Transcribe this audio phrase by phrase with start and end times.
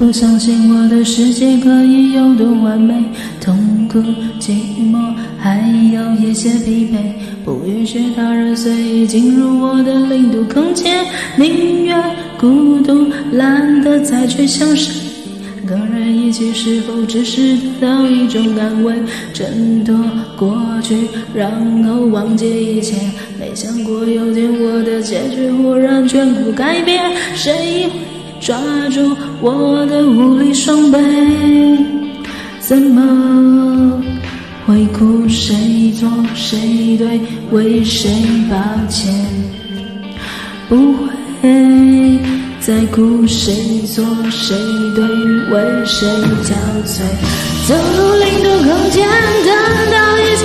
[0.00, 2.94] 不相信我的世界可以有多完美，
[3.38, 3.98] 痛苦、
[4.40, 4.52] 寂
[4.90, 4.98] 寞，
[5.38, 5.60] 还
[5.92, 6.96] 有一些疲惫，
[7.44, 11.04] 不允许他人随意进入我的零度空间，
[11.36, 12.02] 宁愿
[12.38, 14.90] 孤独，懒得再去想谁。
[15.68, 18.94] 跟人一起是否只是得到一种安慰，
[19.34, 19.94] 挣脱
[20.34, 20.96] 过去，
[21.34, 22.96] 然后忘记一切。
[23.38, 26.98] 没想过有天我的结局忽然全部改变，
[27.34, 27.52] 谁
[27.84, 27.90] 会
[28.40, 28.56] 抓
[28.90, 30.98] 住我的无力双臂？
[32.58, 34.02] 怎么
[34.66, 35.28] 会哭？
[35.28, 36.08] 谁错？
[36.34, 37.20] 谁对？
[37.50, 38.10] 为谁
[38.50, 38.56] 抱
[38.88, 39.12] 歉？
[40.68, 42.18] 不会
[42.60, 43.26] 再哭。
[43.26, 44.04] 谁错？
[44.30, 44.56] 谁
[44.96, 45.04] 对？
[45.50, 46.08] 为谁
[46.42, 46.54] 憔
[46.86, 47.02] 悴？
[47.68, 49.06] 走入零度空间，
[49.44, 49.50] 等
[49.92, 50.42] 到一切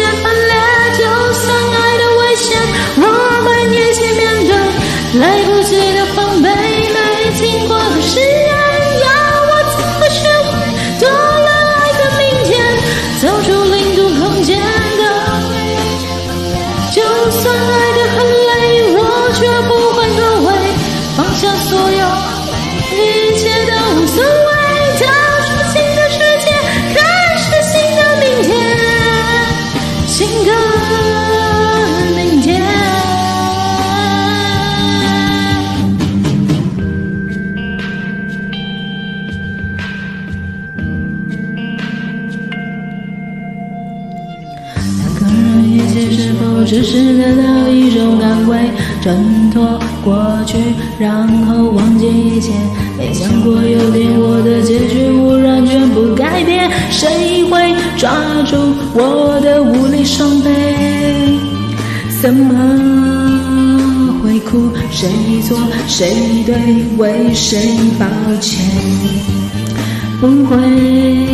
[46.65, 48.57] 只是得到一种安慰，
[49.01, 50.57] 挣脱过去，
[50.97, 52.51] 然后忘记一切。
[52.97, 58.11] 没想过有天我的结局忽然全部改变，谁会抓
[58.45, 58.57] 住
[58.93, 60.49] 我的无力双臂？
[62.21, 64.71] 怎么会哭？
[64.89, 65.07] 谁
[65.47, 65.57] 错？
[65.87, 66.55] 谁对？
[66.97, 68.05] 为谁抱
[68.41, 68.59] 歉？
[70.19, 71.24] 不会。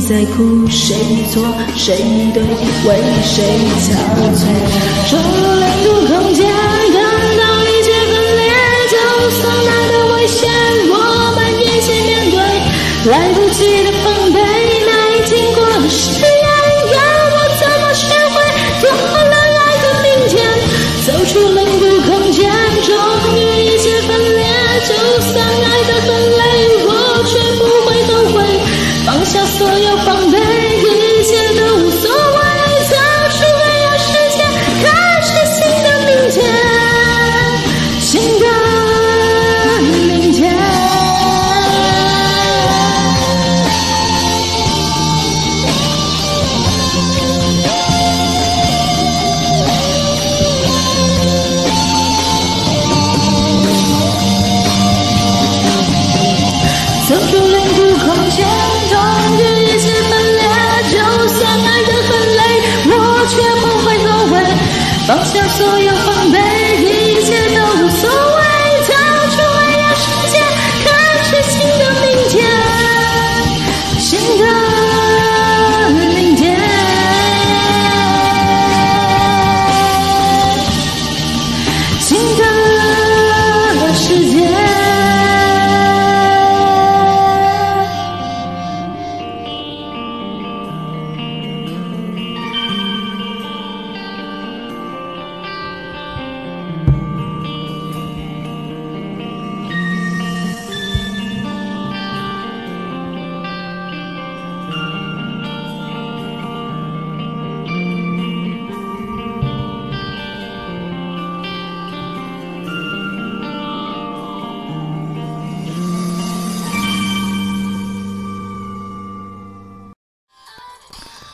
[0.00, 0.96] 在哭，谁
[1.32, 1.42] 错
[1.76, 1.96] 谁
[2.34, 2.88] 对，为
[3.22, 3.42] 谁
[3.80, 3.92] 憔
[4.34, 4.40] 悴？
[5.10, 6.96] 走入两度空间，感
[7.38, 8.42] 到一切分裂，
[8.90, 8.94] 就
[9.40, 10.42] 算来的危险，
[10.90, 10.92] 我
[11.36, 12.36] 们一起面对，
[13.10, 14.38] 来不及的防备，
[58.42, 60.42] 终于一次分裂
[60.90, 62.40] 就算爱的很累
[62.86, 62.90] 我
[63.28, 64.32] 却不会后悔
[65.06, 66.13] 放下所有